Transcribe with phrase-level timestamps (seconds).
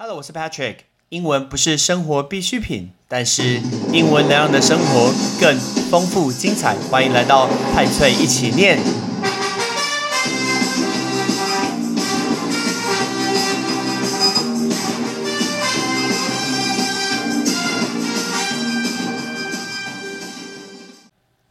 [0.00, 0.76] Hello，我是 Patrick。
[1.08, 3.60] 英文不是生活必需品，但是
[3.92, 5.58] 英文能让你的生活更
[5.90, 6.76] 丰富精彩。
[6.88, 8.78] 欢迎来到派翠一起念。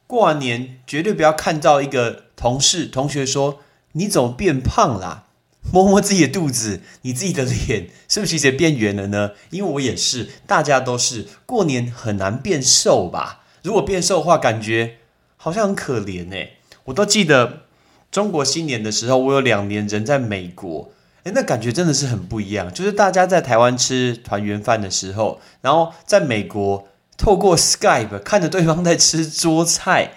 [0.08, 3.60] 过完年绝对不要看到一个同事、同学说
[3.92, 5.26] ：“你怎么变胖啦？”
[5.72, 9.32] 摸摸自己的肚子，你自己的脸是不是其实变圆了呢？
[9.50, 13.44] 因为我也是，大家都是过年很难变瘦吧？
[13.64, 14.98] 如果变瘦的话，感觉
[15.36, 16.52] 好像很可怜哎。
[16.86, 17.64] 我都记得
[18.10, 20.92] 中国新年的时候，我有两年人在美国，
[21.24, 22.74] 诶那感觉真的是很不一样。
[22.74, 30.14] 就是大家在台湾吃团圆饭的时候，然后在美国透过 Skype 看着对方在吃桌菜。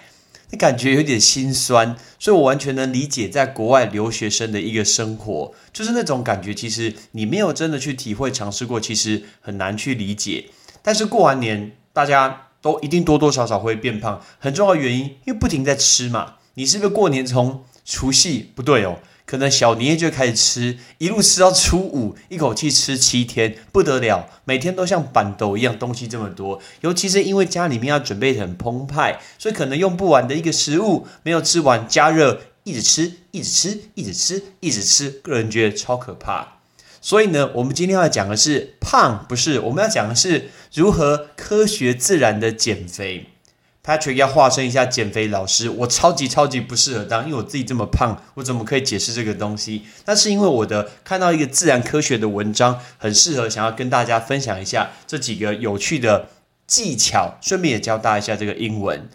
[0.51, 6.53] 你感觉有点心酸，所以我完全能理解在国外留学生的一个生活，就是那种感觉。
[6.53, 10.45] 其实你没有真的去体会、尝试过，其实很难去理解。
[10.81, 16.35] 但是过完年，大家都一定多多少少会变胖，很重要的原因，因为不停在吃嘛。
[16.55, 18.99] 你是不是过年从除夕不对哦？
[19.31, 24.27] 可能小年夜就开始吃，一路吃到初五，一口气吃七天，不得了。
[24.43, 26.61] 每天都像板豆一样，东西这么多。
[26.81, 35.09] 尤其是因为家里面要准备很澎湃，所以可能用不完的一个食物，没有吃完，加热，一直吃，一直吃，一直吃，一直吃。
[35.09, 36.57] 个人觉得超可怕。
[36.99, 43.27] 所以呢，我们今天要讲的是胖，不是我们要讲的是如何科学自然的减肥。
[43.83, 49.81] Patrick 要化身一下减肥老师，我超级超级不适合当，因为我自己这么胖，我怎么可以解释这个东西？
[50.05, 56.27] 那是因为我的看到一个自然科学的文章，很适合想要跟大家分享一下这几个有趣的
[56.67, 59.09] 技巧，顺便也教大家一下这个英文。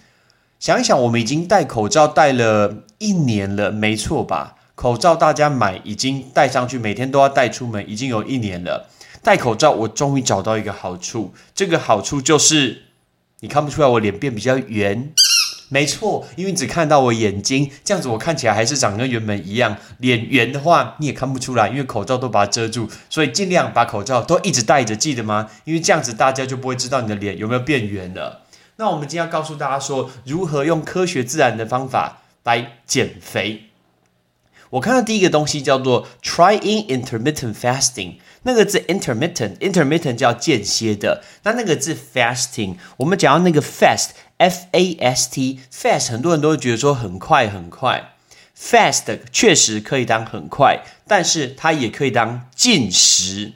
[0.58, 4.56] 想一想，我们已经戴口罩戴了一年了，没错吧？
[4.74, 8.90] 口罩大家买已经戴上去，每天都要戴出门，已经有一年了。
[9.22, 12.85] 戴口罩，我终于找到一个好处，这个好处就是。
[13.46, 15.12] 你看不出来我脸变比较圆，
[15.68, 19.76] 没错，因为你只看到我眼睛，这样子我看起来还是长跟原本一样。
[19.98, 25.48] 脸圆的话，你也看不出来，因为口罩都把它遮住，所以尽量把口罩都一直戴着，记得吗？
[25.62, 28.42] 因为这样子大家就不会知道你的脸有没有变圆了。
[28.78, 33.66] 那我们今天要告诉大家说，如何用科学自然的方法来减肥。
[34.70, 38.14] 我看到第一个东西叫做 trying intermittent fasting。
[38.46, 41.24] 那个字 intermittent，intermittent 叫间歇的。
[41.42, 48.12] 那那个字 fasting，我们讲到那个 fast，f a s t，fast 很多人都会觉得说很快很快。
[48.56, 53.54] fast 确实可以当很快，但是它也可以当进食。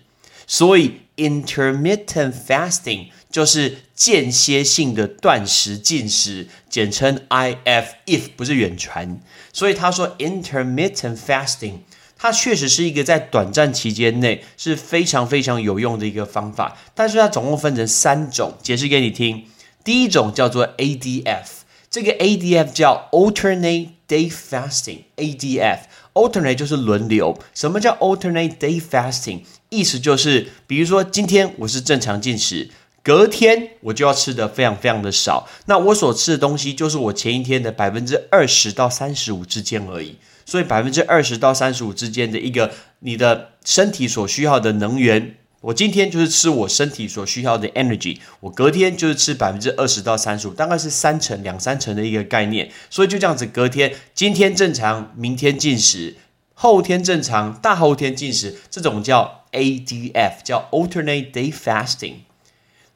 [0.48, 9.20] 所以 intermittent fasting 就是间歇性的断食进食，简称 if，if 不是远传。
[9.52, 11.78] 所以他说 intermittent fasting。
[12.22, 19.46] 它确实是一个在短暂期间内是非常非常有用的一个方法，但是它总共分成三种，解释给你听。
[19.82, 21.46] 第一种叫做 ADF，
[21.90, 27.40] 这个 ADF 叫 Alternate Day Fasting，ADF，Alternate 就是轮流。
[27.54, 29.40] 什么叫 Alternate Day Fasting？
[29.70, 32.68] 意思就是，比如说今天我是正常进食，
[33.02, 40.16] 隔天我就要吃的非常非常的少，那我所吃的东西就是我前一天的百分之二十到三十五之间而已。
[40.50, 52.68] 所以百分之二十到三十五之间的一个你的身体所需要的能源，我今天就是吃我身体所需要的 energy，我隔天就是吃百分之二十到三十五，大概是三成两三成的一个概念。
[52.90, 56.16] 所以就这样子，隔天今天正常，明天进食，
[56.54, 62.14] 后天正常，大后天进食，这种叫 ADF，叫 Alternate Day Fasting。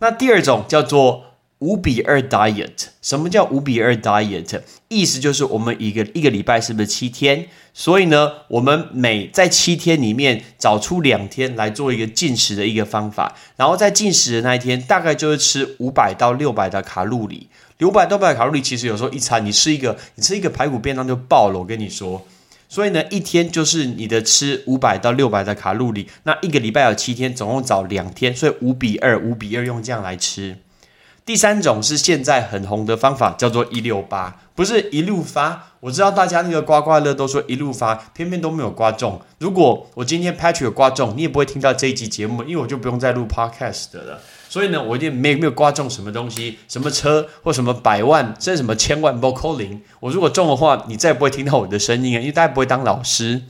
[0.01, 1.34] 那第二种叫做。
[1.65, 4.61] 五比二 diet，什么叫五比二 diet？
[4.89, 7.47] 意思就是我们一个一个礼拜是不是七天？
[7.73, 17.49] 所以呢，我们每在七天里面找出两天来做一个进食的一个方法，然后在进食的那一天，大概就是吃五百到六百的卡路里。
[17.79, 21.59] 六百到六百卡路里，其实有时候一餐你吃一个，你吃一个排骨便当就爆了。
[21.59, 22.23] 我跟你说，
[22.69, 26.09] 所以呢，一天就是你的吃五百到六百的卡路里。
[26.25, 30.59] 那一个礼拜有七天，总共找两天，所以五比二，五比二用这样来吃。
[31.27, 35.71] 第三种是现在很红的方法，叫做一六八，不是一路发。
[35.81, 39.19] 我知道大家那个刮刮乐都说一路发，偏偏都没有刮中。
[39.39, 44.21] 如果我今天 Patrick 刮中，你也不会听到这一集节目，因为我就不用再录 Podcast 了。
[44.51, 49.81] 所以呢，我一定没没有刮中什么东西，什么车或什么百万，甚至什么千万 v o c a l i n g。
[50.01, 53.43] 我如果中的话，你再也不会听到我的声音啊，因为大家不会当老师。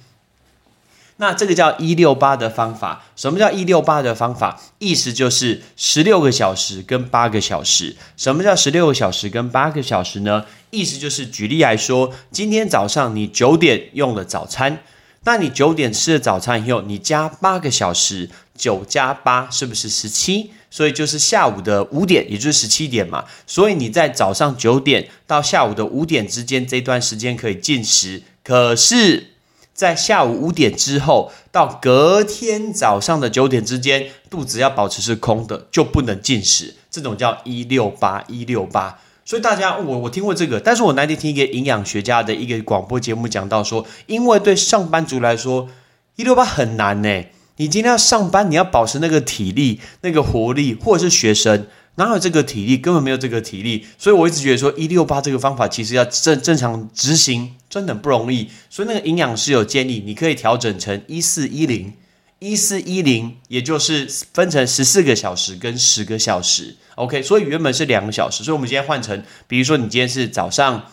[1.17, 4.61] 那这个叫一六八的方法，什么叫一六八的方法？
[4.79, 7.97] 意思就是十六个小时跟八个小时。
[8.17, 10.45] 什么叫十六个小时跟八个小时呢？
[10.71, 14.83] 意思就是举例来说，今天早上你九点用了早餐，
[15.23, 20.51] 那你九点吃了早餐以后，你加八个小时，九加八是不是十七？
[20.69, 23.25] 所以就是下午的五点，也就是十七点嘛。
[23.47, 29.34] 所以你在早上九点到下午的五点之间这段时间可以进食，可是，
[29.75, 36.77] 在下午五点之后到隔天早上的九点之间，肚子要保持是空的，就不能进食。
[36.91, 39.01] 这种叫一六八一六八。
[39.27, 45.69] 所以大家，我我听过这个，但是我那天听一个营养学家的一个广播节目讲到说，因为对上班族来说，
[46.17, 47.25] 一六八很难呢。
[47.57, 53.87] 你今天要上班，你要保持那个体力、那个活力，或者是学生哪有这个体力，根本没有这个体力。
[53.99, 58.49] 所以我一直觉得说，一六八这个方法其实要正正常执行，真的不容易。
[58.69, 61.93] 所以那个营养师有建议，你可以调整成一四一零。
[62.41, 70.91] 一四一零，也就是分成十四个小时跟十个小时，OK，所以原本是两个小时，所以我们今天换成，比如说你今天是早上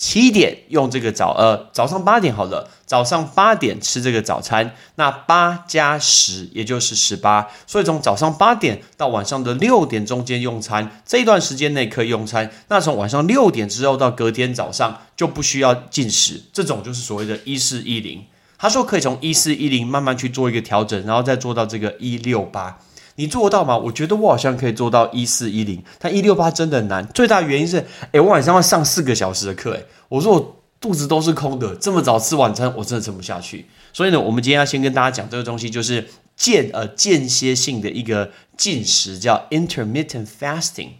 [0.00, 18.24] 七点用这个早，呃，早上八点好了，早上八点吃这个早餐，那八加十也就是十八，所以从早上八点到晚上的六点中间用餐，这一段时间内可以用餐，那从晚上六点之后到隔天早上就不需要进食，这种就是所谓的一四一零。
[18.56, 22.78] 他说可以从一四一零慢慢去做一个调整，然后再做到这个一六八，
[23.16, 23.76] 你做到吗？
[23.76, 27.06] 我觉得我好像可以做到一四一零，但一六八真的难。
[27.08, 33.66] 最大原因是，哎，我晚上要上四个小时的课，哎，我说我肚子都是空的，这么早吃晚餐，我真的撑不下去。
[33.92, 40.90] 所以呢，我们今天要先跟大家讲这个东西，就是间呃间歇性的一个进食，叫 intermittent fasting。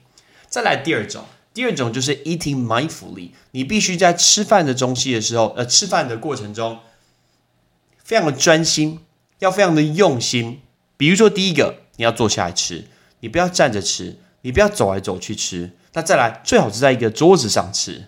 [0.48, 1.24] 再来第二种，
[1.54, 6.78] 第二种就是 eating mindfully，你必须在吃饭的中期的时候，呃，吃饭的过程中。
[8.02, 8.98] 非常的专心，
[9.38, 10.62] 要非常的用心。
[10.96, 12.86] 比如说，第一个，你要坐下来吃，
[13.20, 15.72] 你不要站着吃，你不要走来走去吃。
[15.92, 18.06] 那再来，最好是在一个桌子上吃。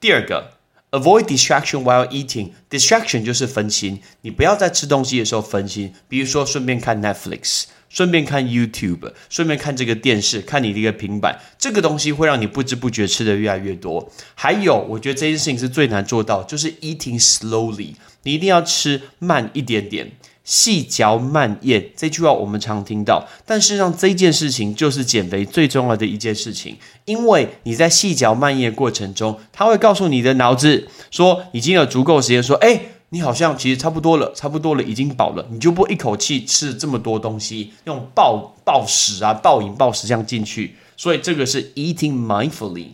[0.00, 0.54] 第二个
[0.90, 2.50] ，avoid distraction while eating。
[2.68, 5.94] distraction 就是分心，你不要在吃东西的时候分心。
[6.08, 14.10] 比如说，顺便看 Netflix，顺便看 YouTube，顺便看这个电视，看你的一个平板，这个东西会让你不知不觉吃的越来越多。
[14.34, 17.94] 还有，我觉得这件事情是最难做到，就是 eating slowly。
[18.24, 20.10] 你一定要吃慢一点点，
[20.44, 21.90] 细嚼慢咽。
[21.96, 26.76] 这句话我们常听到，但事实上这件事情就是减肥最重要的一件事情。
[27.06, 40.76] 因为你在细嚼慢咽过程中，它会告诉你的脑子说，已经有足够时间说，哎，你好像其实差不多了，差不多了，已经饱了，你就不一口气吃这么多东西，用暴暴食啊、暴饮暴食这样进去。
[40.96, 42.88] 所以这个是 eating mindfully。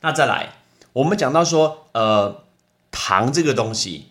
[0.00, 0.54] 那再来，
[0.92, 2.42] 我们讲到说，呃。
[2.98, 4.06] 糖这个东西，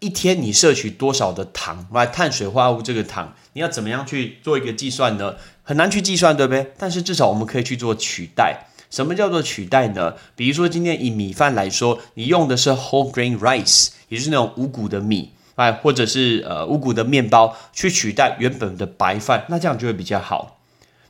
[0.00, 1.86] 一天你摄取多少的糖？
[1.92, 5.34] 来，碳水化合物这个糖，你要怎么样去做一个计算呢？
[5.62, 6.72] 很难去计算，对不对？
[6.78, 8.66] 但是至少我们可以去做取代。
[8.90, 10.14] 什么叫做取代呢？
[10.36, 20.57] 比如说今天以米饭来说，你用的是 whole grain rice，也就是那种五谷的米，哎，或者是呃五谷的面包，去取代原本的白饭，那这样就会比较好。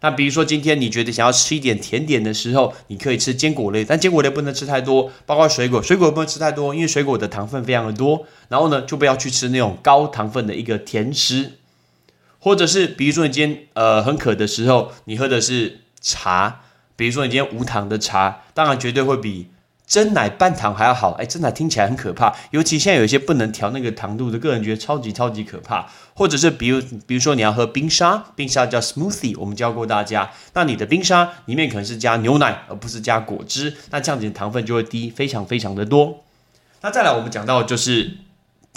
[0.00, 8.27] 那比如说，今天你觉得想要吃一点甜点的时候，你可以吃坚果类，但坚果类不能吃太多，包括水果，水果不能吃太多，因为水果的糖分非常的多。
[8.49, 11.53] 然后呢，就不要去吃那种高糖分的一个甜食，
[12.39, 16.61] 或者是比如说你今天呃很渴的时候，你喝的是茶，
[16.97, 19.49] 比如说你今天无糖的茶，当然绝对会比。
[19.88, 25.88] 真奶半糖还要好，哎，真奶听起来很可怕，尤其现在有一些不能调那个糖度的，个人觉得超级超级可怕。
[26.14, 36.22] 或者是比如，比如说你要喝冰沙，冰沙叫 smoothie，我们教过大家，那你的冰沙里面可能是加牛奶，而不是加果汁，那这样子的糖分就会低，非常非常的多。
[36.82, 38.19] 那再来，我们讲到就是。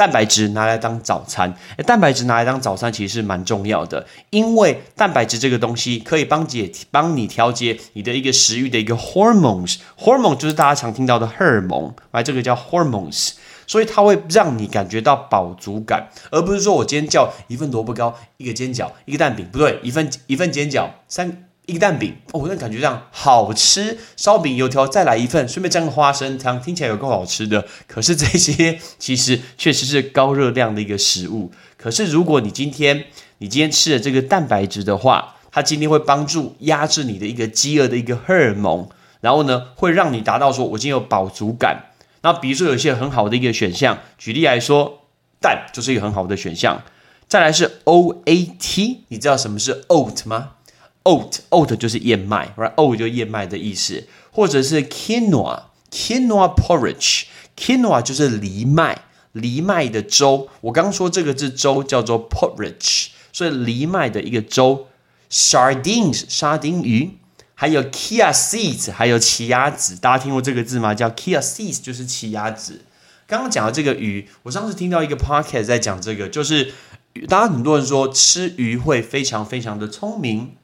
[0.01, 1.53] 蛋白质拿来当早餐，
[1.85, 13.33] 蛋白质拿来当早餐其实是蛮重要的，因为蛋白质这个东西可以帮解帮你调节你的一个食欲的一个 hormones，hormones 就是大家常听到的荷尔蒙，来这个叫 hormones，
[13.67, 21.50] 所以它会让你感觉到饱足感，而不是说我今天叫一份萝卜糕，一个煎饺，一个蛋饼，不对，一份一份煎饺三。
[21.71, 23.97] 一个蛋饼哦，那感觉这样好吃。
[24.15, 27.65] 烧饼、油条再来一份，顺便蘸个花生汤，听起来有够好吃的。
[27.87, 31.51] 可是这些 其实确实是高热量的一个食物。
[31.77, 33.05] 可是如果你今天
[33.39, 38.87] 你今天吃了这个蛋白质的话，它今天会帮助压制你的一个饥饿的一个荷尔蒙，
[39.21, 41.91] 然后呢会让你达到说我今天有饱足感。
[42.21, 45.07] 那比如说有一些很好的一个选项，举例来说，
[45.39, 46.83] 蛋就是一个很好的选项。
[47.27, 50.49] 再来是 O A T，你知道什么是 oat 吗
[51.03, 57.23] ？oat oat 就是燕麦，right？oat 就燕麦的意思，或者是 quinoa quinoa porridge
[57.57, 59.01] quinoa 就是藜麦，
[59.33, 60.47] 藜麦的粥。
[60.61, 64.87] 我刚说这个字粥叫做 porridge，所以藜麦的一个粥。
[65.33, 67.11] sardines 沙丁鱼，
[67.55, 70.93] 还有 chia seeds 还有奇亚籽，大家听过这个字吗？
[70.93, 72.81] 叫 chia seeds 就是奇亚籽。
[73.27, 76.73] 刚刚讲的这个鱼，我上次听到一个 podcast 在讲这个，就是
[77.29, 80.57] 大家很多人说吃鱼会非常非常的聪明，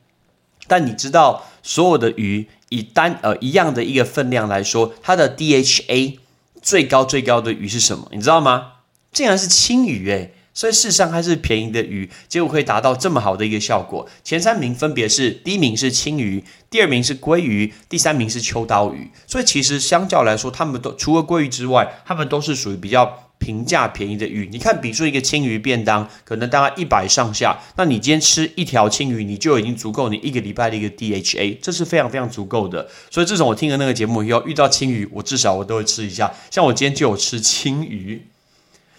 [0.68, 6.18] 但你知道所有的鱼以单呃一样的一个分量来说，它的 DHA
[6.62, 8.08] 最高最高的鱼是什么？
[8.12, 8.74] 你知道吗？
[9.12, 10.34] 竟然是青鱼诶。
[10.54, 14.10] 所以事实上它是便宜的鱼，结果可以达到这么好的一个效果。
[14.24, 19.12] 前三名分别是：第一名是青鱼，第二名是鲑鱼，第三名是秋刀鱼。
[19.28, 24.50] 所以其实相较来说，他们都除了鲑鱼之外，他们都是属于比较平价便宜的鱼。
[24.52, 32.90] 你看，比如说一个青鱼便当，可能大概一百上下，那你今天吃一条青鱼，你就已经足够你一个礼拜的一个 DHA，这是非常非常足够的。
[33.10, 36.34] 所以自从我听了那个节目以后，遇到青鱼，我至少我都会吃一下。
[36.52, 38.28] 像我今天就有吃青鱼。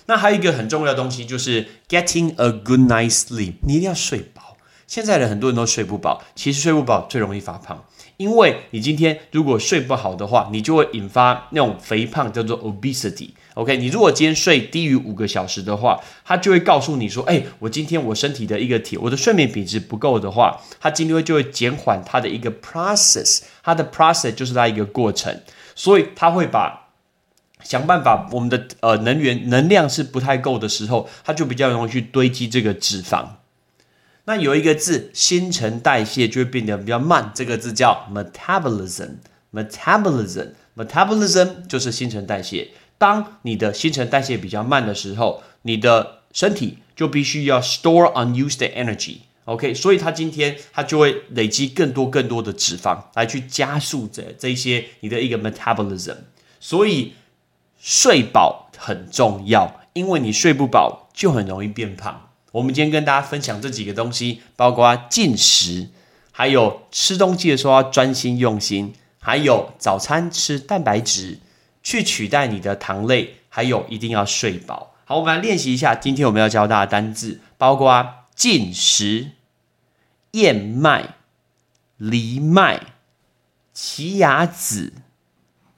[0.07, 3.57] 那还有一个很重要的东西，就是 getting a good night's sleep。
[3.61, 4.57] 你一定要睡饱。
[4.87, 7.85] 现在的很多人都睡不饱，其实睡不饱最容易发胖，
[8.17, 13.31] 因为你今天如果睡不好的话，你就会引发那种肥胖，叫做 obesity。
[13.55, 25.41] OK，你如果今天睡低于五个小时的话，它就会告诉你说，哎，我今天我身体的一个体，我的睡眠品质不够的话，它今天就会减缓它的一个 process，它的 process 就是它一个过程，
[25.75, 26.87] 所以它会把。
[27.61, 33.27] 想办法，我们的呃能源能量是不太够的时候，它就比较容易去堆积这个脂肪。
[34.29, 39.13] 那有一个字，新陈代谢就会变得比较慢，这个字叫 metabolism。
[39.55, 42.69] metabolism，metabolism 就是新陈代谢。
[42.99, 49.21] 当你的新陈代谢比较慢的时候，你的身体就必须要 store unused energy。
[49.47, 56.17] OK，所以它今天它就会累积更多更多的脂肪来去加速这这一些你的一个 metabolism。
[56.61, 57.15] 所以
[57.81, 62.28] 睡饱很重要，因为你睡不饱就很容易变胖。
[62.53, 65.89] 我们今天跟大家分享这几个东西，包括进食，
[66.33, 71.41] 还有吃东西的时候要专心用心，还有早餐吃蛋白质
[71.83, 74.95] 去取代你的糖类，还有一定要睡饱。
[75.05, 75.95] 好，我们来练习一下。
[75.95, 79.33] 今天我们要教大家单字，包括进食、
[80.33, 81.17] 燕麦、
[81.99, 82.81] 藜麦、
[83.73, 84.95] 奇亚籽、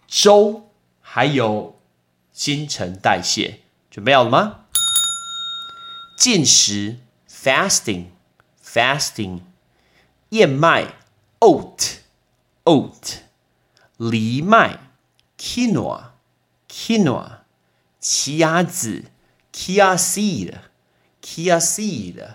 [0.07, 1.77] 粥，还有。
[2.33, 3.61] 新陈代谢
[3.91, 4.60] 准备好了吗？
[6.21, 6.99] 进食
[7.31, 9.41] （fasting），fasting；
[10.29, 10.97] 燕麦
[11.41, 13.21] （oat），oat；
[13.97, 14.79] 藜麦
[15.39, 17.39] （quinoa），quinoa；
[17.99, 19.07] 奇亚籽
[19.50, 22.35] （chia seed），chia seed；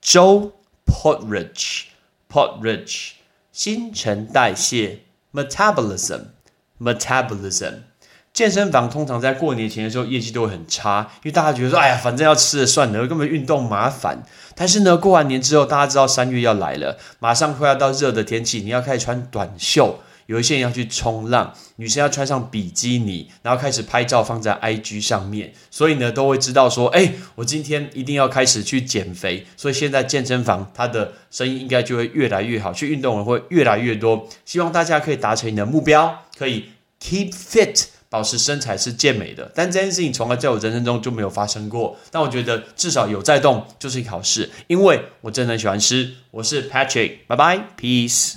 [0.00, 0.54] 粥
[0.86, 3.16] （porridge），porridge；
[3.52, 5.02] 新陈代谢
[5.34, 7.89] （metabolism），metabolism。
[8.32, 14.22] 健身房通常在过年前的时候业绩都会很差，因为大家觉得说，哎呀，反正要吃了算了，根本运动麻烦。
[14.54, 29.44] 但是呢，过完年之后，大家知道三月要来了，马上快要到热的天气，你要开始穿短袖，有一些人要去冲浪，女生要穿上比基尼，然后开始拍照放在 IG 上面，所以呢，都会知道说，哎，我今天一定要开始去减肥。
[29.56, 34.26] 所以现在健身房它的生意应该就会越来越好，去运动的会越来越多。
[34.46, 36.70] 希望大家可以达成你的目标，可以
[37.02, 37.86] keep fit。
[38.10, 41.96] 保持身材是健美的，但这件事情从来在我人生中就没有发生过。
[42.10, 46.14] 但我觉得至少有在动就是一好事，因为我真的很喜欢吃。
[46.32, 48.34] 我是 Patrick，拜拜，Peace。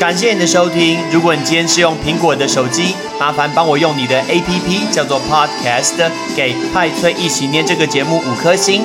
[0.00, 0.98] 感谢你的收听。
[1.10, 8.84] 如果你今天是用苹果的手机，麻烦帮我用你的 APP 叫做 Podcast，给派翠一起念这个节目五颗星。